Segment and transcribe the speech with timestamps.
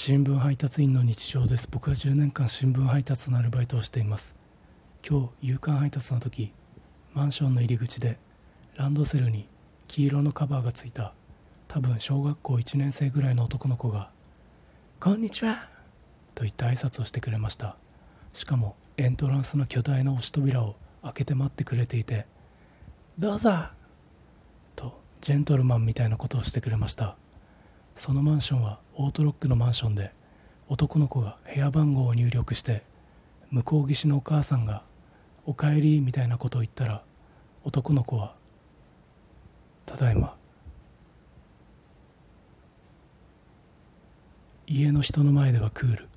[0.00, 4.36] 新聞配達員の日常です僕は10年間新聞配達のアルバイトをしています
[5.04, 6.52] 今日夕刊配達の時
[7.14, 8.16] マンションの入り口で
[8.76, 9.48] ランドセルに
[9.88, 11.14] 黄色のカバーがついた
[11.66, 14.12] 多分小学校1年生ぐらいの男の子が
[15.02, 15.68] 「こんにちは!」
[16.36, 17.76] と言って挨拶をしてくれました
[18.32, 22.28] しかもエントランスの巨大な押し扉を開けて待ってくれていて
[23.18, 23.50] 「どうぞ!」
[24.76, 27.16] とジェントルマンみたいなことをしてくれました
[27.98, 30.12] そのマンションはオートロックのマンションで
[30.68, 32.84] 男の子が部屋番号を入力して
[33.50, 34.84] 向こう岸のお母さんが
[35.44, 37.02] 「おかえり」みたいなことを言ったら
[37.64, 38.36] 男の子は
[39.84, 40.36] 「ただいま」
[44.68, 46.08] 家の人の前ではクール。